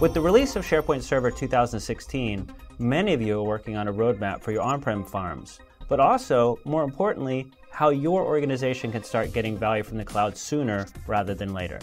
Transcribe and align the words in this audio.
With 0.00 0.14
the 0.14 0.20
release 0.20 0.54
of 0.54 0.64
SharePoint 0.64 1.02
Server 1.02 1.28
2016, 1.28 2.48
many 2.78 3.14
of 3.14 3.20
you 3.20 3.40
are 3.40 3.42
working 3.42 3.76
on 3.76 3.88
a 3.88 3.92
roadmap 3.92 4.42
for 4.42 4.52
your 4.52 4.62
on 4.62 4.80
prem 4.80 5.04
farms, 5.04 5.58
but 5.88 5.98
also, 5.98 6.60
more 6.64 6.84
importantly, 6.84 7.50
how 7.72 7.88
your 7.88 8.22
organization 8.22 8.92
can 8.92 9.02
start 9.02 9.32
getting 9.32 9.58
value 9.58 9.82
from 9.82 9.98
the 9.98 10.04
cloud 10.04 10.36
sooner 10.36 10.86
rather 11.08 11.34
than 11.34 11.52
later. 11.52 11.80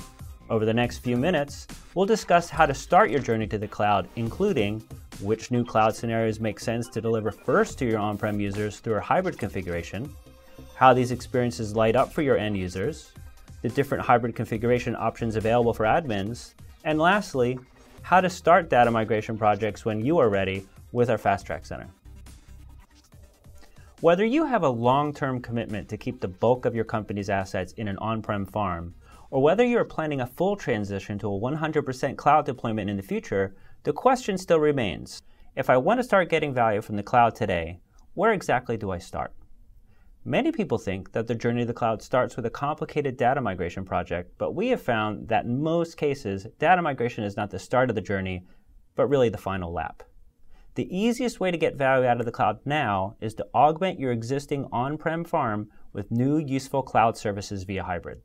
Over 0.49 0.63
the 0.63 0.73
next 0.73 0.99
few 0.99 1.17
minutes, 1.17 1.67
we'll 1.93 2.05
discuss 2.05 2.49
how 2.49 2.65
to 2.65 2.73
start 2.73 3.11
your 3.11 3.19
journey 3.19 3.47
to 3.47 3.57
the 3.57 3.67
cloud, 3.67 4.07
including 4.15 4.81
which 5.19 5.51
new 5.51 5.65
cloud 5.65 5.93
scenarios 5.93 6.39
make 6.39 6.61
sense 6.61 6.87
to 6.91 7.01
deliver 7.01 7.31
first 7.31 7.77
to 7.79 7.85
your 7.85 7.99
on 7.99 8.17
prem 8.17 8.39
users 8.39 8.79
through 8.79 8.95
a 8.95 9.01
hybrid 9.01 9.37
configuration, 9.37 10.09
how 10.75 10.93
these 10.93 11.11
experiences 11.11 11.75
light 11.75 11.97
up 11.97 12.13
for 12.13 12.21
your 12.21 12.37
end 12.37 12.55
users, 12.55 13.11
the 13.61 13.67
different 13.67 14.05
hybrid 14.05 14.37
configuration 14.37 14.95
options 14.95 15.35
available 15.35 15.73
for 15.73 15.83
admins, 15.83 16.53
and 16.85 16.97
lastly, 16.97 17.59
how 18.05 18.21
to 18.21 18.29
start 18.29 18.69
data 18.69 18.91
migration 18.91 19.35
projects 19.35 19.83
when 19.83 19.99
you 20.05 20.19
are 20.19 20.29
ready 20.29 20.63
with 20.91 21.09
our 21.09 21.17
Fast 21.17 21.43
Track 21.43 21.65
Center. 21.65 21.87
Whether 24.01 24.23
you 24.23 24.45
have 24.45 24.61
a 24.61 24.69
long 24.69 25.11
term 25.11 25.41
commitment 25.41 25.89
to 25.89 25.97
keep 25.97 26.21
the 26.21 26.27
bulk 26.27 26.65
of 26.65 26.75
your 26.75 26.83
company's 26.85 27.31
assets 27.31 27.73
in 27.77 27.87
an 27.87 27.97
on 27.97 28.21
prem 28.21 28.45
farm, 28.45 28.93
or 29.31 29.41
whether 29.41 29.65
you 29.65 29.79
are 29.79 29.83
planning 29.83 30.21
a 30.21 30.27
full 30.27 30.55
transition 30.55 31.17
to 31.17 31.33
a 31.33 31.39
100% 31.39 32.15
cloud 32.15 32.45
deployment 32.45 32.91
in 32.91 32.95
the 32.95 33.01
future, 33.01 33.55
the 33.81 33.91
question 33.91 34.37
still 34.37 34.59
remains 34.59 35.23
if 35.55 35.71
I 35.71 35.77
want 35.77 35.99
to 35.99 36.03
start 36.03 36.29
getting 36.29 36.53
value 36.53 36.83
from 36.83 36.97
the 36.97 37.01
cloud 37.01 37.33
today, 37.33 37.79
where 38.13 38.33
exactly 38.33 38.77
do 38.77 38.91
I 38.91 38.99
start? 38.99 39.33
Many 40.27 40.51
people 40.51 40.79
think 40.79 41.11
that 41.11 41.27
the 41.27 41.35
journey 41.35 41.61
to 41.61 41.67
the 41.67 41.73
cloud 41.73 42.01
starts 42.01 42.35
with 42.35 42.47
a 42.47 42.49
complicated 42.49 43.15
data 43.15 43.39
migration 43.39 43.85
project, 43.85 44.33
but 44.39 44.55
we 44.55 44.69
have 44.69 44.81
found 44.81 45.27
that 45.27 45.45
in 45.45 45.61
most 45.61 45.97
cases, 45.97 46.47
data 46.57 46.81
migration 46.81 47.23
is 47.23 47.37
not 47.37 47.51
the 47.51 47.59
start 47.59 47.91
of 47.91 47.95
the 47.95 48.01
journey, 48.01 48.43
but 48.95 49.05
really 49.05 49.29
the 49.29 49.37
final 49.37 49.71
lap. 49.71 50.01
The 50.73 50.89
easiest 50.97 51.39
way 51.39 51.51
to 51.51 51.59
get 51.59 51.75
value 51.75 52.07
out 52.07 52.19
of 52.19 52.25
the 52.25 52.31
cloud 52.31 52.57
now 52.65 53.17
is 53.21 53.35
to 53.35 53.45
augment 53.53 53.99
your 53.99 54.11
existing 54.11 54.67
on 54.71 54.97
prem 54.97 55.25
farm 55.25 55.69
with 55.93 56.09
new 56.09 56.39
useful 56.39 56.81
cloud 56.81 57.15
services 57.15 57.63
via 57.63 57.83
hybrid. 57.83 58.23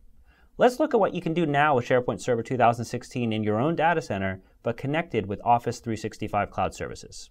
Let's 0.56 0.80
look 0.80 0.94
at 0.94 1.00
what 1.00 1.12
you 1.12 1.20
can 1.20 1.34
do 1.34 1.44
now 1.44 1.76
with 1.76 1.84
SharePoint 1.84 2.22
Server 2.22 2.42
2016 2.42 3.30
in 3.30 3.44
your 3.44 3.60
own 3.60 3.76
data 3.76 4.00
center, 4.00 4.40
but 4.62 4.78
connected 4.78 5.26
with 5.26 5.44
Office 5.44 5.80
365 5.80 6.50
cloud 6.50 6.74
services. 6.74 7.28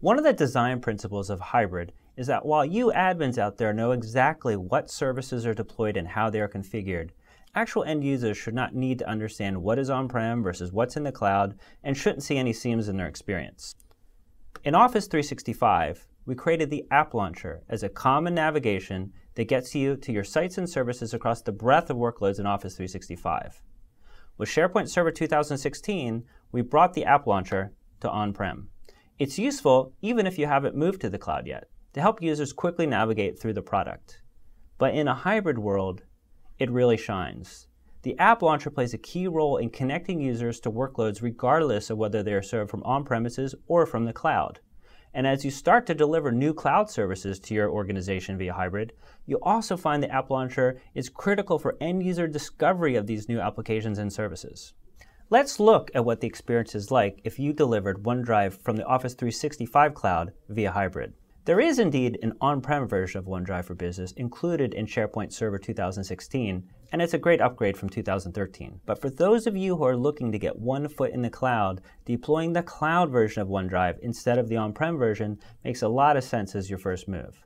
One 0.00 0.18
of 0.18 0.24
the 0.24 0.34
design 0.34 0.80
principles 0.80 1.30
of 1.30 1.40
hybrid 1.40 1.92
is 2.20 2.26
that 2.26 2.44
while 2.44 2.66
you 2.66 2.92
admins 2.94 3.38
out 3.38 3.56
there 3.56 3.72
know 3.72 3.92
exactly 3.92 4.54
what 4.54 4.90
services 4.90 5.46
are 5.46 5.54
deployed 5.54 5.96
and 5.96 6.06
how 6.06 6.28
they 6.28 6.38
are 6.38 6.50
configured, 6.50 7.08
actual 7.54 7.82
end 7.84 8.04
users 8.04 8.36
should 8.36 8.52
not 8.52 8.74
need 8.74 8.98
to 8.98 9.08
understand 9.08 9.56
what 9.56 9.78
is 9.78 9.88
on 9.88 10.06
prem 10.06 10.42
versus 10.42 10.70
what's 10.70 10.98
in 10.98 11.02
the 11.02 11.10
cloud 11.10 11.58
and 11.82 11.96
shouldn't 11.96 12.22
see 12.22 12.36
any 12.36 12.52
seams 12.52 12.90
in 12.90 12.98
their 12.98 13.06
experience. 13.06 13.74
In 14.64 14.74
Office 14.74 15.06
365, 15.06 16.06
we 16.26 16.34
created 16.34 16.68
the 16.68 16.84
App 16.90 17.14
Launcher 17.14 17.62
as 17.70 17.82
a 17.82 17.88
common 17.88 18.34
navigation 18.34 19.14
that 19.34 19.48
gets 19.48 19.74
you 19.74 19.96
to 19.96 20.12
your 20.12 20.22
sites 20.22 20.58
and 20.58 20.68
services 20.68 21.14
across 21.14 21.40
the 21.40 21.52
breadth 21.52 21.88
of 21.88 21.96
workloads 21.96 22.38
in 22.38 22.44
Office 22.44 22.76
365. 22.76 23.62
With 24.36 24.50
SharePoint 24.50 24.90
Server 24.90 25.10
2016, 25.10 26.24
we 26.52 26.60
brought 26.60 26.92
the 26.92 27.06
App 27.06 27.26
Launcher 27.26 27.72
to 28.02 28.10
on 28.10 28.34
prem. 28.34 28.68
It's 29.18 29.38
useful 29.38 29.94
even 30.02 30.26
if 30.26 30.38
you 30.38 30.44
haven't 30.44 30.76
moved 30.76 31.00
to 31.00 31.08
the 31.08 31.16
cloud 31.16 31.46
yet 31.46 31.64
to 31.92 32.00
help 32.00 32.22
users 32.22 32.52
quickly 32.52 32.86
navigate 32.86 33.38
through 33.38 33.54
the 33.54 33.62
product. 33.62 34.22
But 34.78 34.94
in 34.94 35.08
a 35.08 35.14
hybrid 35.14 35.58
world, 35.58 36.02
it 36.58 36.70
really 36.70 36.96
shines. 36.96 37.68
The 38.02 38.18
App 38.18 38.40
Launcher 38.40 38.70
plays 38.70 38.94
a 38.94 38.98
key 38.98 39.26
role 39.26 39.58
in 39.58 39.68
connecting 39.68 40.20
users 40.20 40.58
to 40.60 40.70
workloads 40.70 41.20
regardless 41.20 41.90
of 41.90 41.98
whether 41.98 42.22
they 42.22 42.32
are 42.32 42.42
served 42.42 42.70
from 42.70 42.82
on 42.84 43.04
premises 43.04 43.54
or 43.66 43.84
from 43.84 44.06
the 44.06 44.12
cloud. 44.12 44.60
And 45.12 45.26
as 45.26 45.44
you 45.44 45.50
start 45.50 45.86
to 45.86 45.94
deliver 45.94 46.30
new 46.30 46.54
cloud 46.54 46.88
services 46.88 47.38
to 47.40 47.54
your 47.54 47.68
organization 47.68 48.38
via 48.38 48.54
hybrid, 48.54 48.92
you'll 49.26 49.42
also 49.42 49.76
find 49.76 50.02
the 50.02 50.10
App 50.10 50.30
Launcher 50.30 50.80
is 50.94 51.08
critical 51.08 51.58
for 51.58 51.76
end 51.80 52.02
user 52.02 52.28
discovery 52.28 52.94
of 52.94 53.06
these 53.06 53.28
new 53.28 53.40
applications 53.40 53.98
and 53.98 54.12
services. 54.12 54.72
Let's 55.28 55.60
look 55.60 55.90
at 55.94 56.04
what 56.04 56.20
the 56.20 56.26
experience 56.26 56.74
is 56.74 56.90
like 56.90 57.20
if 57.24 57.38
you 57.38 57.52
delivered 57.52 58.04
OneDrive 58.04 58.62
from 58.62 58.76
the 58.76 58.86
Office 58.86 59.14
365 59.14 59.94
cloud 59.94 60.32
via 60.48 60.70
hybrid. 60.70 61.12
There 61.46 61.58
is 61.58 61.78
indeed 61.78 62.18
an 62.22 62.34
on-prem 62.42 62.86
version 62.86 63.18
of 63.18 63.24
OneDrive 63.24 63.64
for 63.64 63.74
Business 63.74 64.12
included 64.12 64.74
in 64.74 64.84
SharePoint 64.84 65.32
Server 65.32 65.58
2016, 65.58 66.68
and 66.92 67.00
it's 67.00 67.14
a 67.14 67.18
great 67.18 67.40
upgrade 67.40 67.78
from 67.78 67.88
2013. 67.88 68.78
But 68.84 69.00
for 69.00 69.08
those 69.08 69.46
of 69.46 69.56
you 69.56 69.74
who 69.74 69.84
are 69.84 69.96
looking 69.96 70.30
to 70.32 70.38
get 70.38 70.58
one 70.58 70.86
foot 70.86 71.12
in 71.12 71.22
the 71.22 71.30
cloud, 71.30 71.80
deploying 72.04 72.52
the 72.52 72.62
cloud 72.62 73.08
version 73.10 73.40
of 73.40 73.48
OneDrive 73.48 73.98
instead 74.00 74.36
of 74.36 74.48
the 74.48 74.58
on-prem 74.58 74.98
version 74.98 75.38
makes 75.64 75.80
a 75.80 75.88
lot 75.88 76.18
of 76.18 76.24
sense 76.24 76.54
as 76.54 76.68
your 76.68 76.78
first 76.78 77.08
move. 77.08 77.42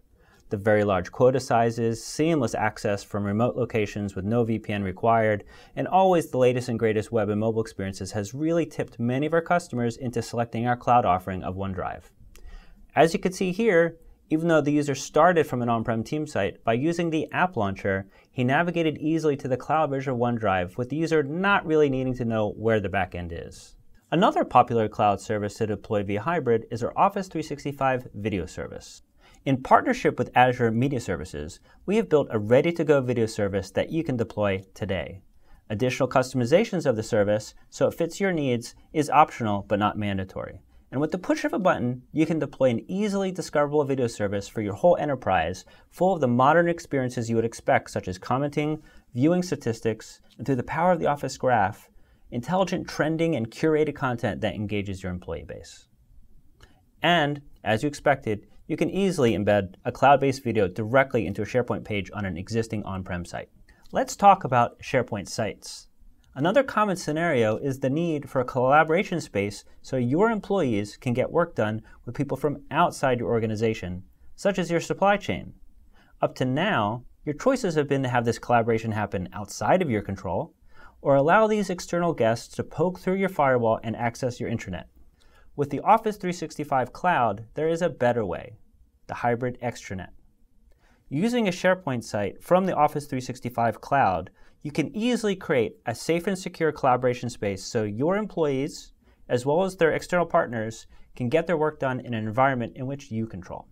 The 0.50 0.56
very 0.56 0.82
large 0.82 1.12
quota 1.12 1.38
sizes, 1.38 2.04
seamless 2.04 2.56
access 2.56 3.04
from 3.04 3.22
remote 3.22 3.54
locations 3.54 4.16
with 4.16 4.24
no 4.24 4.44
VPN 4.44 4.82
required, 4.82 5.44
and 5.76 5.86
always 5.86 6.30
the 6.30 6.38
latest 6.38 6.68
and 6.68 6.80
greatest 6.80 7.12
web 7.12 7.28
and 7.28 7.38
mobile 7.38 7.62
experiences 7.62 8.10
has 8.10 8.34
really 8.34 8.66
tipped 8.66 8.98
many 8.98 9.26
of 9.26 9.34
our 9.34 9.40
customers 9.40 9.96
into 9.96 10.20
selecting 10.20 10.66
our 10.66 10.76
cloud 10.76 11.04
offering 11.04 11.44
of 11.44 11.54
OneDrive. 11.54 12.10
As 12.96 13.12
you 13.12 13.18
can 13.18 13.32
see 13.32 13.50
here, 13.50 13.98
even 14.30 14.46
though 14.46 14.60
the 14.60 14.70
user 14.70 14.94
started 14.94 15.48
from 15.48 15.62
an 15.62 15.68
on-prem 15.68 16.04
team 16.04 16.28
site, 16.28 16.62
by 16.62 16.74
using 16.74 17.10
the 17.10 17.30
app 17.32 17.56
launcher, 17.56 18.06
he 18.30 18.44
navigated 18.44 18.98
easily 18.98 19.36
to 19.36 19.48
the 19.48 19.56
cloud 19.56 19.90
version 19.90 20.14
OneDrive 20.14 20.76
with 20.76 20.90
the 20.90 20.96
user 20.96 21.22
not 21.24 21.66
really 21.66 21.90
needing 21.90 22.14
to 22.14 22.24
know 22.24 22.50
where 22.50 22.78
the 22.78 22.88
backend 22.88 23.30
is. 23.32 23.74
Another 24.12 24.44
popular 24.44 24.88
cloud 24.88 25.20
service 25.20 25.54
to 25.54 25.66
deploy 25.66 26.04
via 26.04 26.20
hybrid 26.20 26.66
is 26.70 26.84
our 26.84 26.96
Office 26.96 27.26
365 27.26 28.08
video 28.14 28.46
service. 28.46 29.02
In 29.44 29.60
partnership 29.60 30.16
with 30.16 30.30
Azure 30.36 30.70
Media 30.70 31.00
Services, 31.00 31.58
we 31.86 31.96
have 31.96 32.08
built 32.08 32.28
a 32.30 32.38
ready-to-go 32.38 33.00
video 33.00 33.26
service 33.26 33.72
that 33.72 33.90
you 33.90 34.04
can 34.04 34.16
deploy 34.16 34.62
today. 34.72 35.20
Additional 35.68 36.08
customizations 36.08 36.86
of 36.86 36.94
the 36.94 37.02
service, 37.02 37.54
so 37.70 37.88
it 37.88 37.94
fits 37.94 38.20
your 38.20 38.32
needs, 38.32 38.76
is 38.92 39.10
optional 39.10 39.64
but 39.68 39.80
not 39.80 39.98
mandatory. 39.98 40.60
And 40.94 41.00
with 41.00 41.10
the 41.10 41.18
push 41.18 41.44
of 41.44 41.52
a 41.52 41.58
button, 41.58 42.02
you 42.12 42.24
can 42.24 42.38
deploy 42.38 42.70
an 42.70 42.88
easily 42.88 43.32
discoverable 43.32 43.82
video 43.82 44.06
service 44.06 44.46
for 44.46 44.60
your 44.60 44.74
whole 44.74 44.96
enterprise, 44.96 45.64
full 45.90 46.14
of 46.14 46.20
the 46.20 46.28
modern 46.28 46.68
experiences 46.68 47.28
you 47.28 47.34
would 47.34 47.44
expect, 47.44 47.90
such 47.90 48.06
as 48.06 48.16
commenting, 48.16 48.80
viewing 49.12 49.42
statistics, 49.42 50.20
and 50.38 50.46
through 50.46 50.54
the 50.54 50.62
power 50.62 50.92
of 50.92 51.00
the 51.00 51.08
Office 51.08 51.36
Graph, 51.36 51.90
intelligent 52.30 52.88
trending 52.88 53.34
and 53.34 53.50
curated 53.50 53.96
content 53.96 54.40
that 54.42 54.54
engages 54.54 55.02
your 55.02 55.10
employee 55.10 55.42
base. 55.42 55.88
And, 57.02 57.42
as 57.64 57.82
you 57.82 57.88
expected, 57.88 58.46
you 58.68 58.76
can 58.76 58.88
easily 58.88 59.36
embed 59.36 59.74
a 59.84 59.90
cloud 59.90 60.20
based 60.20 60.44
video 60.44 60.68
directly 60.68 61.26
into 61.26 61.42
a 61.42 61.44
SharePoint 61.44 61.84
page 61.84 62.08
on 62.14 62.24
an 62.24 62.36
existing 62.36 62.84
on 62.84 63.02
prem 63.02 63.24
site. 63.24 63.48
Let's 63.90 64.14
talk 64.14 64.44
about 64.44 64.78
SharePoint 64.78 65.28
sites. 65.28 65.88
Another 66.36 66.64
common 66.64 66.96
scenario 66.96 67.58
is 67.58 67.78
the 67.78 67.88
need 67.88 68.28
for 68.28 68.40
a 68.40 68.44
collaboration 68.44 69.20
space 69.20 69.64
so 69.82 69.96
your 69.96 70.30
employees 70.30 70.96
can 70.96 71.14
get 71.14 71.30
work 71.30 71.54
done 71.54 71.80
with 72.04 72.16
people 72.16 72.36
from 72.36 72.62
outside 72.72 73.20
your 73.20 73.30
organization, 73.30 74.02
such 74.34 74.58
as 74.58 74.68
your 74.68 74.80
supply 74.80 75.16
chain. 75.16 75.54
Up 76.20 76.34
to 76.34 76.44
now, 76.44 77.04
your 77.24 77.36
choices 77.36 77.76
have 77.76 77.86
been 77.86 78.02
to 78.02 78.08
have 78.08 78.24
this 78.24 78.40
collaboration 78.40 78.90
happen 78.90 79.28
outside 79.32 79.80
of 79.80 79.90
your 79.90 80.02
control, 80.02 80.52
or 81.00 81.14
allow 81.14 81.46
these 81.46 81.70
external 81.70 82.12
guests 82.12 82.52
to 82.56 82.64
poke 82.64 82.98
through 82.98 83.14
your 83.14 83.28
firewall 83.28 83.78
and 83.84 83.94
access 83.94 84.40
your 84.40 84.50
intranet. 84.50 84.86
With 85.54 85.70
the 85.70 85.80
Office 85.82 86.16
365 86.16 86.92
Cloud, 86.92 87.44
there 87.54 87.68
is 87.68 87.80
a 87.80 87.88
better 87.88 88.26
way 88.26 88.54
the 89.06 89.14
hybrid 89.14 89.56
extranet. 89.62 90.08
Using 91.14 91.46
a 91.46 91.52
SharePoint 91.52 92.02
site 92.02 92.42
from 92.42 92.66
the 92.66 92.74
Office 92.74 93.04
365 93.04 93.80
Cloud, 93.80 94.30
you 94.62 94.72
can 94.72 94.92
easily 94.96 95.36
create 95.36 95.76
a 95.86 95.94
safe 95.94 96.26
and 96.26 96.36
secure 96.36 96.72
collaboration 96.72 97.30
space 97.30 97.62
so 97.62 97.84
your 97.84 98.16
employees, 98.16 98.90
as 99.28 99.46
well 99.46 99.62
as 99.62 99.76
their 99.76 99.92
external 99.92 100.26
partners, 100.26 100.88
can 101.14 101.28
get 101.28 101.46
their 101.46 101.56
work 101.56 101.78
done 101.78 102.00
in 102.00 102.14
an 102.14 102.26
environment 102.26 102.72
in 102.74 102.88
which 102.88 103.12
you 103.12 103.28
control. 103.28 103.68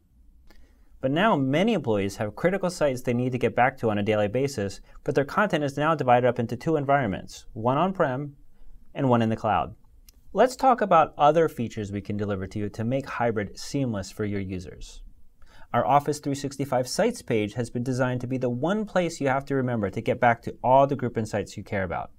But 1.01 1.11
now 1.11 1.35
many 1.35 1.73
employees 1.73 2.15
have 2.19 2.37
critical 2.37 2.71
sites 2.71 3.03
they 3.03 3.13
need 3.13 3.33
to 3.33 3.39
get 3.39 3.57
back 3.57 3.77
to 3.79 3.91
on 3.91 3.99
a 3.99 4.05
daily 4.05 4.29
basis, 4.29 4.81
but 5.03 5.17
their 5.17 5.25
content 5.25 5.65
is 5.65 5.77
now 5.77 5.97
divided 5.97 6.29
up 6.29 6.39
into 6.39 6.57
two 6.57 6.77
environments, 6.77 7.47
one 7.55 7.77
on-prem 7.77 8.37
and 8.95 9.09
one 9.09 9.21
in 9.21 9.31
the 9.31 9.35
cloud. 9.35 9.75
Let's 10.33 10.55
talk 10.55 10.81
about 10.81 11.13
other 11.19 11.49
features 11.49 11.91
we 11.91 12.03
can 12.03 12.17
deliver 12.17 12.47
to 12.47 12.59
you 12.61 12.69
to 12.69 12.85
make 12.85 13.07
hybrid 13.09 13.59
seamless 13.59 14.13
for 14.13 14.25
your 14.25 14.39
users. 14.39 15.03
Our 15.73 15.87
Office 15.87 16.19
365 16.19 16.87
Sites 16.87 17.23
page 17.23 17.55
has 17.55 17.71
been 17.71 17.83
designed 17.83 18.21
to 18.21 18.27
be 18.27 18.37
the 18.37 18.51
one 18.51 18.85
place 18.85 19.23
you 19.23 19.29
have 19.29 19.47
to 19.47 19.55
remember 19.55 19.89
to 19.89 20.03
get 20.03 20.21
back 20.21 20.43
to 20.43 20.55
all 20.63 20.87
the 20.87 20.97
group 20.97 21.17
insights 21.17 21.57
you 21.57 21.65
care 21.65 21.83
about. 21.83 22.11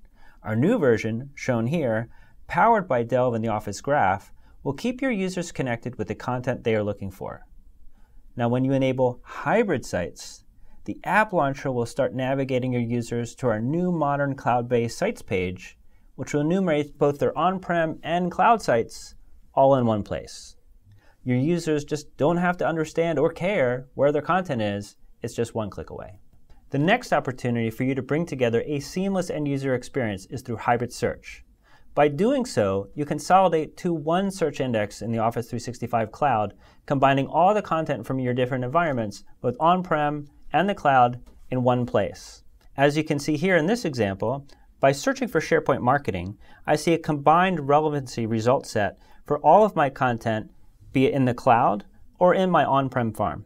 Our 0.41 0.55
new 0.55 0.79
version, 0.79 1.29
shown 1.35 1.67
here, 1.67 2.09
powered 2.47 2.87
by 2.87 3.03
Delve 3.03 3.35
and 3.35 3.43
the 3.43 3.49
Office 3.49 3.79
Graph, 3.79 4.33
will 4.63 4.73
keep 4.73 5.03
your 5.03 5.11
users 5.11 5.51
connected 5.51 5.99
with 5.99 6.07
the 6.07 6.15
content 6.15 6.63
they 6.63 6.73
are 6.73 6.83
looking 6.83 7.11
for. 7.11 7.45
Now, 8.35 8.49
when 8.49 8.65
you 8.65 8.73
enable 8.73 9.21
hybrid 9.21 9.85
sites, 9.85 10.45
the 10.85 10.99
App 11.03 11.31
Launcher 11.31 11.71
will 11.71 11.85
start 11.85 12.15
navigating 12.15 12.73
your 12.73 12.81
users 12.81 13.35
to 13.35 13.47
our 13.49 13.61
new 13.61 13.91
modern 13.91 14.33
cloud 14.33 14.67
based 14.67 14.97
sites 14.97 15.21
page, 15.21 15.77
which 16.15 16.33
will 16.33 16.41
enumerate 16.41 16.97
both 16.97 17.19
their 17.19 17.37
on 17.37 17.59
prem 17.59 17.99
and 18.01 18.31
cloud 18.31 18.63
sites 18.63 19.13
all 19.53 19.75
in 19.75 19.85
one 19.85 20.01
place. 20.01 20.55
Your 21.23 21.37
users 21.37 21.85
just 21.85 22.15
don't 22.17 22.37
have 22.37 22.57
to 22.57 22.67
understand 22.67 23.17
or 23.17 23.31
care 23.31 23.87
where 23.93 24.11
their 24.11 24.21
content 24.21 24.61
is, 24.61 24.97
it's 25.21 25.33
just 25.33 25.55
one 25.55 25.69
click 25.69 25.89
away. 25.89 26.19
The 26.71 26.79
next 26.79 27.13
opportunity 27.13 27.69
for 27.69 27.83
you 27.83 27.95
to 27.95 28.01
bring 28.01 28.25
together 28.25 28.63
a 28.65 28.79
seamless 28.79 29.29
end 29.29 29.47
user 29.47 29.73
experience 29.73 30.25
is 30.25 30.41
through 30.41 30.57
hybrid 30.57 30.91
search. 30.91 31.43
By 31.95 32.07
doing 32.07 32.43
so, 32.45 32.89
you 32.95 33.05
consolidate 33.05 33.77
to 33.77 33.93
one 33.93 34.31
search 34.31 34.59
index 34.59 35.01
in 35.01 35.11
the 35.11 35.19
Office 35.19 35.45
365 35.45 36.11
cloud, 36.11 36.55
combining 36.87 37.27
all 37.27 37.53
the 37.53 37.61
content 37.61 38.05
from 38.05 38.19
your 38.19 38.33
different 38.33 38.63
environments, 38.63 39.23
both 39.41 39.55
on 39.59 39.83
prem 39.83 40.27
and 40.51 40.67
the 40.67 40.75
cloud, 40.75 41.21
in 41.51 41.63
one 41.63 41.85
place. 41.85 42.43
As 42.75 42.97
you 42.97 43.03
can 43.03 43.19
see 43.19 43.37
here 43.37 43.55
in 43.55 43.67
this 43.67 43.85
example, 43.85 44.47
by 44.79 44.91
searching 44.91 45.27
for 45.27 45.39
SharePoint 45.39 45.81
marketing, 45.81 46.37
I 46.65 46.75
see 46.75 46.93
a 46.93 46.97
combined 46.97 47.69
relevancy 47.69 48.25
result 48.25 48.65
set 48.65 48.97
for 49.25 49.37
all 49.39 49.63
of 49.63 49.75
my 49.75 49.91
content, 49.91 50.49
be 50.93 51.07
it 51.07 51.13
in 51.13 51.25
the 51.25 51.33
cloud 51.33 51.85
or 52.19 52.33
in 52.33 52.49
my 52.49 52.63
on 52.63 52.89
prem 52.89 53.11
farm. 53.11 53.45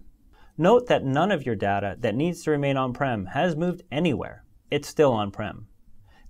Note 0.57 0.87
that 0.87 1.03
none 1.03 1.31
of 1.31 1.45
your 1.45 1.55
data 1.55 1.95
that 1.99 2.15
needs 2.15 2.43
to 2.43 2.51
remain 2.51 2.77
on 2.77 2.93
prem 2.93 3.27
has 3.27 3.55
moved 3.55 3.83
anywhere. 3.91 4.43
It's 4.69 4.87
still 4.87 5.13
on 5.13 5.31
prem. 5.31 5.67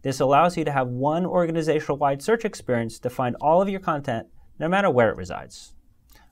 This 0.04 0.20
allows 0.20 0.56
you 0.56 0.64
to 0.64 0.72
have 0.72 0.88
one 0.88 1.26
organizational 1.26 1.98
wide 1.98 2.22
search 2.22 2.46
experience 2.46 3.00
to 3.00 3.10
find 3.10 3.36
all 3.42 3.62
of 3.62 3.70
your 3.70 3.80
content 3.80 4.28
no 4.60 4.68
matter 4.68 4.90
where 4.90 5.10
it 5.10 5.18
resides. 5.18 5.74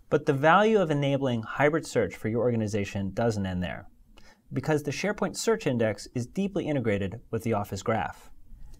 But 0.09 0.25
the 0.25 0.33
value 0.33 0.79
of 0.79 0.91
enabling 0.91 1.43
hybrid 1.43 1.85
search 1.85 2.15
for 2.15 2.29
your 2.29 2.41
organization 2.41 3.11
doesn't 3.13 3.45
end 3.45 3.63
there, 3.63 3.87
because 4.53 4.83
the 4.83 4.91
SharePoint 4.91 5.35
Search 5.35 5.65
Index 5.65 6.07
is 6.13 6.27
deeply 6.27 6.67
integrated 6.67 7.21
with 7.31 7.43
the 7.43 7.53
Office 7.53 7.81
Graph. 7.81 8.29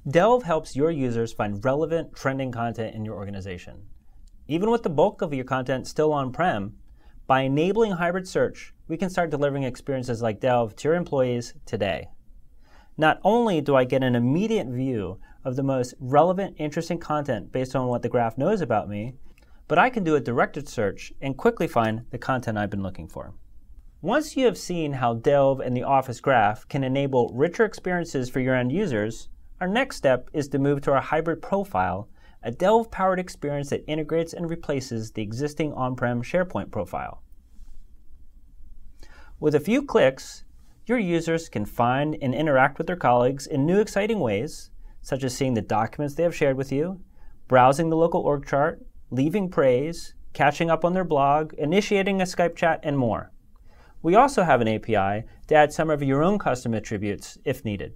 Delve 0.07 0.44
helps 0.44 0.75
your 0.75 0.92
users 0.92 1.34
find 1.34 1.63
relevant, 1.66 2.16
trending 2.16 2.52
content 2.52 2.96
in 2.96 3.04
your 3.04 3.16
organization. 3.16 3.88
Even 4.47 4.69
with 4.69 4.83
the 4.83 4.89
bulk 4.89 5.24
of 5.24 5.33
your 5.33 5.44
content 5.44 5.88
still 5.88 6.13
on 6.13 6.31
prem, 6.31 6.77
by 7.25 7.42
enabling 7.42 7.94
hybrid 7.94 8.27
search, 8.27 8.75
we 8.88 8.95
can 8.95 9.09
start 9.09 9.31
delivering 9.31 9.63
experiences 9.63 10.21
like 10.21 10.39
Delve 10.39 10.75
to 10.75 10.88
your 10.88 10.95
employees 10.95 11.56
today. 11.65 12.09
Not 12.95 13.19
only 13.24 13.59
do 13.59 13.75
I 13.75 13.86
get 13.86 14.03
an 14.03 14.15
immediate 14.15 14.68
view 14.68 15.19
of 15.44 15.56
the 15.56 15.63
most 15.63 15.95
relevant, 16.00 16.56
interesting 16.59 17.00
content 17.00 17.51
based 17.51 17.75
on 17.75 17.88
what 17.88 18.03
the 18.03 18.09
graph 18.09 18.38
knows 18.38 18.62
about 18.62 18.88
me, 18.88 19.15
but 19.68 19.80
I 19.80 19.89
can 19.89 20.03
do 20.03 20.15
a 20.15 20.21
directed 20.21 20.69
search 20.69 21.12
and 21.19 21.36
quickly 21.36 21.68
find 21.68 22.06
the 22.12 22.19
content 22.19 22.59
I've 22.59 22.69
been 22.69 22.83
looking 22.83 23.07
for. 23.07 23.33
Once 24.01 24.38
you 24.38 24.45
have 24.45 24.59
seen 24.59 24.94
how 24.94 25.15
Delve 25.15 25.59
and 25.59 25.75
the 25.75 25.81
Office 25.81 26.19
Graph 26.19 26.68
can 26.68 26.83
enable 26.83 27.31
richer 27.33 27.65
experiences 27.65 28.30
for 28.30 28.39
your 28.39 28.53
end 28.53 28.71
users, 28.71 29.27
our 29.59 29.68
next 29.68 29.95
step 29.95 30.30
is 30.33 30.47
to 30.50 30.59
move 30.59 30.81
to 30.81 30.92
our 30.92 31.01
hybrid 31.01 31.42
profile 31.42 32.07
a 32.45 32.51
Delve 32.51 32.92
powered 32.92 33.19
experience 33.19 33.71
that 33.71 33.83
integrates 33.88 34.31
and 34.31 34.47
replaces 34.47 35.12
the 35.12 35.24
existing 35.24 35.74
on 35.74 35.95
prem 35.95 36.21
SharePoint 36.21 36.71
profile. 36.71 37.24
With 39.39 39.56
a 39.56 39.59
few 39.59 39.81
clicks, 39.81 40.44
your 40.86 41.00
users 41.00 41.50
can 41.50 41.65
find 41.65 42.15
and 42.21 42.36
interact 42.36 42.77
with 42.77 42.86
their 42.86 42.95
colleagues 42.95 43.47
in 43.47 43.65
new 43.65 43.80
exciting 43.80 44.19
ways, 44.19 44.69
such 45.01 45.24
as 45.24 45.36
seeing 45.36 45.56
the 45.56 45.62
documents 45.62 46.13
they 46.13 46.24
have 46.24 46.36
shared 46.36 46.56
with 46.56 46.71
you, 46.71 47.01
browsing 47.47 47.89
the 47.89 47.97
local 47.97 48.21
org 48.21 48.45
chart, 48.45 48.86
leaving 49.09 49.50
praise, 49.50 50.13
catching 50.33 50.69
up 50.69 50.86
on 50.86 50.94
their 50.94 51.03
blog, 51.03 51.53
initiating 51.56 52.21
a 52.21 52.25
Skype 52.25 52.56
chat, 52.56 52.80
and 52.83 52.97
more. 52.97 53.31
We 54.03 54.13
also 54.13 54.44
have 54.44 54.62
an 54.62 54.68
API 54.68 55.25
to 55.47 55.56
add 55.56 55.74
some 55.74 55.89
of 55.89 56.03
your 56.03 56.24
own 56.24 56.38
custom 56.38 56.75
attributes 56.75 57.39
if 57.44 57.65
needed. 57.65 57.94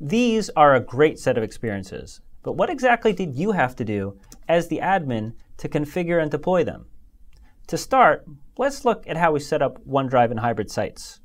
These 0.00 0.48
are 0.50 0.74
a 0.74 0.80
great 0.80 1.18
set 1.18 1.36
of 1.36 1.42
experiences, 1.42 2.20
but 2.44 2.52
what 2.52 2.70
exactly 2.70 3.12
did 3.12 3.34
you 3.34 3.52
have 3.52 3.74
to 3.74 3.84
do 3.84 4.16
as 4.48 4.68
the 4.68 4.78
admin 4.78 5.32
to 5.56 5.68
configure 5.68 6.22
and 6.22 6.30
deploy 6.30 6.62
them? 6.62 6.86
To 7.68 7.78
start, 7.78 8.24
let's 8.58 8.84
look 8.84 9.04
at 9.08 9.16
how 9.16 9.32
we 9.32 9.40
set 9.40 9.62
up 9.62 9.84
OneDrive 9.84 10.30
and 10.30 10.38
hybrid 10.38 10.70
sites. 10.70 11.20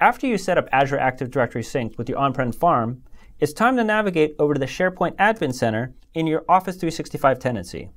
After 0.00 0.26
you 0.26 0.38
set 0.38 0.56
up 0.56 0.68
Azure 0.72 0.98
Active 0.98 1.30
Directory 1.30 1.64
Sync 1.64 1.98
with 1.98 2.08
your 2.08 2.18
on-prem 2.18 2.52
farm, 2.52 3.02
it's 3.40 3.52
time 3.52 3.76
to 3.76 3.84
navigate 3.84 4.36
over 4.38 4.54
to 4.54 4.60
the 4.60 4.66
SharePoint 4.66 5.16
Admin 5.16 5.52
Center 5.52 5.94
in 6.14 6.26
your 6.26 6.44
Office 6.48 6.76
365 6.76 7.38
tenancy. 7.38 7.90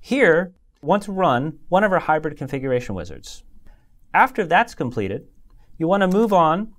Here, 0.00 0.54
want 0.82 1.02
to 1.04 1.12
run 1.12 1.58
one 1.68 1.84
of 1.84 1.92
our 1.92 1.98
hybrid 1.98 2.38
configuration 2.38 2.94
wizards. 2.94 3.44
After 4.14 4.46
that's 4.46 4.74
completed, 4.74 5.28
you 5.76 5.86
want 5.86 6.00
to 6.00 6.08
move 6.08 6.32
on 6.32 6.72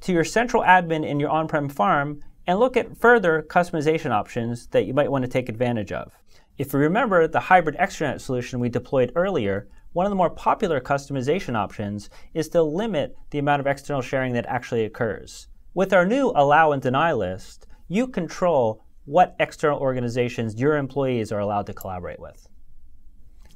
to 0.00 0.12
your 0.12 0.24
central 0.24 0.62
admin 0.62 1.06
in 1.06 1.20
your 1.20 1.30
on-prem 1.30 1.68
farm 1.68 2.20
and 2.46 2.58
look 2.58 2.76
at 2.76 2.96
further 2.96 3.44
customization 3.48 4.10
options 4.10 4.66
that 4.68 4.86
you 4.86 4.94
might 4.94 5.10
want 5.10 5.22
to 5.22 5.30
take 5.30 5.48
advantage 5.48 5.92
of. 5.92 6.12
If 6.58 6.72
you 6.72 6.78
remember 6.78 7.26
the 7.26 7.40
hybrid 7.40 7.76
extranet 7.78 8.20
solution 8.20 8.60
we 8.60 8.68
deployed 8.68 9.12
earlier, 9.16 9.68
one 9.92 10.06
of 10.06 10.10
the 10.10 10.16
more 10.16 10.30
popular 10.30 10.80
customization 10.80 11.56
options 11.56 12.10
is 12.32 12.48
to 12.50 12.62
limit 12.62 13.16
the 13.30 13.38
amount 13.38 13.60
of 13.60 13.66
external 13.66 14.02
sharing 14.02 14.32
that 14.34 14.46
actually 14.46 14.84
occurs. 14.84 15.48
With 15.72 15.92
our 15.92 16.06
new 16.06 16.32
allow 16.36 16.72
and 16.72 16.82
deny 16.82 17.12
list, 17.12 17.66
you 17.88 18.06
control 18.06 18.84
what 19.04 19.36
external 19.38 19.78
organizations 19.78 20.60
your 20.60 20.76
employees 20.76 21.32
are 21.32 21.40
allowed 21.40 21.66
to 21.66 21.74
collaborate 21.74 22.20
with. 22.20 22.48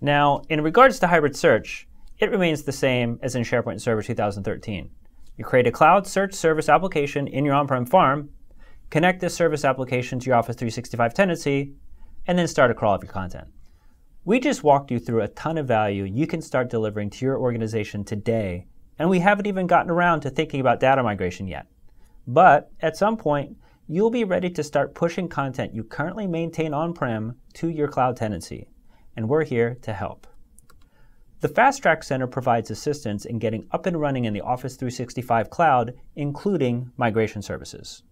Now, 0.01 0.43
in 0.49 0.61
regards 0.61 0.99
to 1.01 1.07
hybrid 1.07 1.37
search, 1.37 1.89
it 2.19 2.31
remains 2.31 2.63
the 2.63 2.73
same 2.73 3.19
as 3.23 3.35
in 3.35 3.43
SharePoint 3.43 3.81
Server 3.81 4.03
2013. 4.03 4.91
You 5.37 5.45
create 5.45 5.67
a 5.67 5.73
cloud 5.73 6.07
search 6.07 6.35
service 6.35 6.69
application 6.69 7.29
in 7.29 7.45
your 7.45 7.55
on 7.55 7.69
prem 7.69 7.87
farm 7.87 8.31
connect 8.91 9.21
this 9.21 9.35
service 9.35 9.65
application 9.65 10.19
to 10.19 10.27
your 10.27 10.37
Office 10.37 10.57
365 10.57 11.15
tenancy, 11.15 11.75
and 12.27 12.39
then 12.39 12.47
start 12.47 12.71
a 12.71 12.75
crawl 12.75 12.95
of 12.95 13.03
your 13.03 13.13
content. 13.13 13.49
We 14.25 14.41
just 14.41 14.63
walked 14.63 14.91
you 14.91 14.99
through 14.99 15.23
a 15.23 15.29
ton 15.29 15.57
of 15.57 15.67
value 15.67 16.05
you 16.05 16.27
can 16.27 16.43
start 16.43 16.71
delivering 16.71 17.11
to 17.11 17.25
your 17.25 17.39
organization 17.39 18.05
today, 18.05 18.67
and 18.99 19.09
we 19.09 19.21
haven't 19.21 19.47
even 19.47 19.67
gotten 19.67 19.91
around 19.91 20.21
to 20.21 20.31
thinking 20.31 20.61
about 20.61 20.81
data 20.81 21.03
migration 21.03 21.49
yet. 21.49 21.67
But 22.27 22.71
at 22.81 22.97
some 22.97 23.17
point, 23.17 23.57
you'll 23.87 24.11
be 24.11 24.25
ready 24.25 24.51
to 24.51 24.63
start 24.63 24.95
pushing 24.95 25.29
content 25.29 25.75
you 25.75 25.83
currently 25.83 26.27
maintain 26.27 26.75
on 26.75 26.93
prem 26.93 27.37
to 27.55 27.71
your 27.71 27.89
cloud 27.89 28.17
tenancy, 28.17 28.69
and 29.17 29.29
we're 29.29 29.45
here 29.45 29.79
to 29.83 29.95
help. 29.95 30.27
The 31.41 31.49
Fast 31.49 31.83
Track 31.83 32.03
Center 32.03 32.27
provides 32.27 32.71
assistance 32.71 33.25
in 33.25 33.39
getting 33.39 33.67
up 33.71 33.87
and 33.87 33.99
running 33.99 34.25
in 34.25 34.35
the 34.35 34.41
Office 34.41 34.77
365 34.77 35.49
cloud, 35.51 35.95
including 36.17 36.91
migration 36.97 37.41
services. 37.43 38.03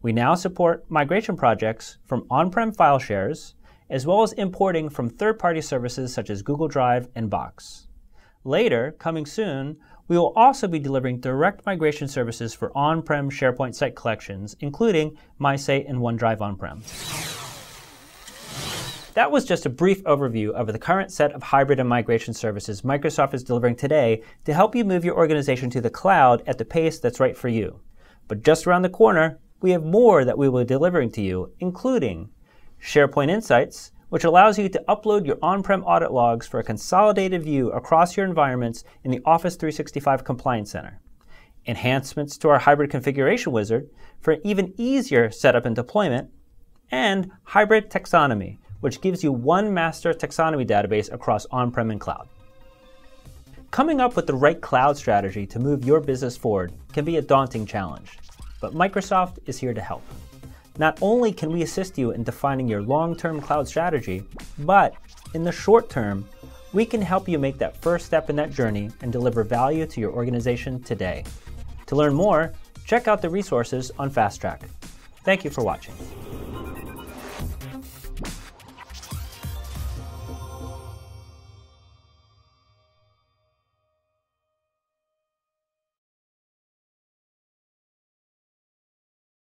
We 0.00 0.12
now 0.12 0.36
support 0.36 0.88
migration 0.88 1.36
projects 1.36 1.98
from 2.04 2.24
on 2.30 2.50
prem 2.50 2.72
file 2.72 3.00
shares, 3.00 3.56
as 3.90 4.06
well 4.06 4.22
as 4.22 4.32
importing 4.34 4.88
from 4.88 5.10
third 5.10 5.40
party 5.40 5.60
services 5.60 6.14
such 6.14 6.30
as 6.30 6.40
Google 6.42 6.68
Drive 6.68 7.08
and 7.16 7.28
Box. 7.28 7.88
Later, 8.44 8.94
coming 9.00 9.26
soon, 9.26 9.76
we 10.06 10.16
will 10.16 10.32
also 10.36 10.68
be 10.68 10.78
delivering 10.78 11.18
direct 11.18 11.66
migration 11.66 12.06
services 12.06 12.54
for 12.54 12.70
on 12.78 13.02
prem 13.02 13.28
SharePoint 13.28 13.74
site 13.74 13.96
collections, 13.96 14.54
including 14.60 15.18
MySite 15.40 15.88
and 15.90 15.98
OneDrive 15.98 16.40
on 16.40 16.56
prem. 16.56 16.82
That 19.14 19.32
was 19.32 19.44
just 19.44 19.66
a 19.66 19.70
brief 19.70 20.04
overview 20.04 20.50
of 20.52 20.68
the 20.68 20.78
current 20.78 21.10
set 21.10 21.32
of 21.32 21.42
hybrid 21.42 21.80
and 21.80 21.88
migration 21.88 22.32
services 22.32 22.82
Microsoft 22.82 23.34
is 23.34 23.42
delivering 23.42 23.74
today 23.74 24.22
to 24.44 24.54
help 24.54 24.76
you 24.76 24.84
move 24.84 25.04
your 25.04 25.16
organization 25.16 25.70
to 25.70 25.80
the 25.80 25.90
cloud 25.90 26.44
at 26.46 26.56
the 26.56 26.64
pace 26.64 27.00
that's 27.00 27.18
right 27.18 27.36
for 27.36 27.48
you. 27.48 27.80
But 28.28 28.44
just 28.44 28.64
around 28.64 28.82
the 28.82 28.90
corner, 28.90 29.40
we 29.60 29.72
have 29.72 29.84
more 29.84 30.24
that 30.24 30.38
we 30.38 30.48
will 30.48 30.62
be 30.62 30.68
delivering 30.68 31.10
to 31.12 31.20
you, 31.20 31.52
including 31.58 32.30
SharePoint 32.80 33.28
Insights, 33.28 33.92
which 34.08 34.24
allows 34.24 34.58
you 34.58 34.68
to 34.68 34.84
upload 34.88 35.26
your 35.26 35.38
on 35.42 35.62
prem 35.62 35.82
audit 35.84 36.12
logs 36.12 36.46
for 36.46 36.60
a 36.60 36.64
consolidated 36.64 37.42
view 37.42 37.70
across 37.72 38.16
your 38.16 38.24
environments 38.24 38.84
in 39.04 39.10
the 39.10 39.20
Office 39.24 39.56
365 39.56 40.24
Compliance 40.24 40.70
Center. 40.70 41.00
Enhancements 41.66 42.38
to 42.38 42.48
our 42.48 42.58
hybrid 42.58 42.90
configuration 42.90 43.52
wizard 43.52 43.90
for 44.20 44.34
an 44.34 44.40
even 44.44 44.72
easier 44.78 45.30
setup 45.30 45.66
and 45.66 45.76
deployment, 45.76 46.30
and 46.90 47.30
hybrid 47.42 47.90
taxonomy, 47.90 48.58
which 48.80 49.00
gives 49.00 49.22
you 49.22 49.32
one 49.32 49.74
master 49.74 50.14
taxonomy 50.14 50.66
database 50.66 51.12
across 51.12 51.44
on 51.46 51.70
prem 51.70 51.90
and 51.90 52.00
cloud. 52.00 52.28
Coming 53.70 54.00
up 54.00 54.16
with 54.16 54.26
the 54.26 54.34
right 54.34 54.58
cloud 54.58 54.96
strategy 54.96 55.46
to 55.48 55.58
move 55.58 55.84
your 55.84 56.00
business 56.00 56.36
forward 56.36 56.72
can 56.92 57.04
be 57.04 57.18
a 57.18 57.22
daunting 57.22 57.66
challenge 57.66 58.18
but 58.60 58.74
Microsoft 58.74 59.38
is 59.46 59.58
here 59.58 59.74
to 59.74 59.80
help. 59.80 60.02
Not 60.78 60.98
only 61.02 61.32
can 61.32 61.52
we 61.52 61.62
assist 61.62 61.98
you 61.98 62.12
in 62.12 62.22
defining 62.22 62.68
your 62.68 62.82
long 62.82 63.16
term 63.16 63.40
cloud 63.40 63.66
strategy, 63.66 64.22
but 64.60 64.94
in 65.34 65.42
the 65.42 65.52
short 65.52 65.90
term, 65.90 66.28
we 66.72 66.84
can 66.84 67.02
help 67.02 67.28
you 67.28 67.38
make 67.38 67.58
that 67.58 67.80
first 67.82 68.06
step 68.06 68.30
in 68.30 68.36
that 68.36 68.50
journey 68.50 68.90
and 69.00 69.12
deliver 69.12 69.42
value 69.42 69.86
to 69.86 70.00
your 70.00 70.12
organization 70.12 70.82
today. 70.82 71.24
To 71.86 71.96
learn 71.96 72.14
more, 72.14 72.52
check 72.84 73.08
out 73.08 73.22
the 73.22 73.30
resources 73.30 73.90
on 73.98 74.10
Fast 74.10 74.40
Track. 74.40 74.62
Thank 75.24 75.44
you 75.44 75.50
for 75.50 75.64
watching. 75.64 75.94